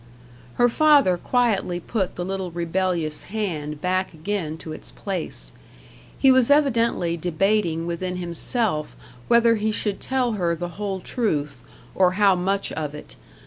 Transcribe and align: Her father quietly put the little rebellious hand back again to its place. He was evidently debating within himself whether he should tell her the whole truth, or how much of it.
Her 0.55 0.67
father 0.67 1.15
quietly 1.15 1.79
put 1.79 2.15
the 2.15 2.25
little 2.25 2.49
rebellious 2.49 3.21
hand 3.25 3.81
back 3.81 4.15
again 4.15 4.57
to 4.57 4.73
its 4.73 4.89
place. 4.89 5.51
He 6.17 6.31
was 6.31 6.49
evidently 6.49 7.17
debating 7.17 7.85
within 7.85 8.17
himself 8.17 8.95
whether 9.27 9.57
he 9.57 9.69
should 9.69 10.01
tell 10.01 10.31
her 10.31 10.55
the 10.55 10.69
whole 10.69 11.01
truth, 11.01 11.63
or 11.93 12.13
how 12.13 12.35
much 12.35 12.71
of 12.71 12.95
it. 12.95 13.15